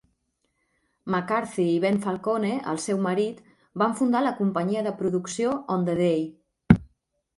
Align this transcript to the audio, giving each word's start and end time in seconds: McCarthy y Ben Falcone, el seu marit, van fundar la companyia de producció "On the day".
McCarthy 1.13 1.67
y 1.73 1.79
Ben 1.83 1.99
Falcone, 2.05 2.49
el 2.73 2.81
seu 2.87 3.03
marit, 3.05 3.43
van 3.83 3.95
fundar 4.03 4.23
la 4.29 4.35
companyia 4.41 4.83
de 4.89 4.95
producció 5.03 5.53
"On 5.77 5.87
the 5.91 5.97
day". 6.05 6.29